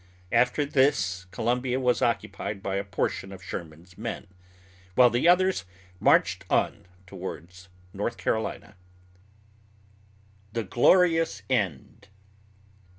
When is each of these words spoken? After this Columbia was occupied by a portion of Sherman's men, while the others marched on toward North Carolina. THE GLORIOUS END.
After 0.31 0.65
this 0.65 1.25
Columbia 1.25 1.79
was 1.79 2.01
occupied 2.01 2.63
by 2.63 2.77
a 2.77 2.83
portion 2.83 3.31
of 3.31 3.43
Sherman's 3.43 3.99
men, 3.99 4.25
while 4.95 5.11
the 5.11 5.27
others 5.27 5.63
marched 5.99 6.43
on 6.49 6.87
toward 7.05 7.51
North 7.93 8.17
Carolina. 8.17 8.73
THE 10.53 10.63
GLORIOUS 10.63 11.43
END. 11.51 12.07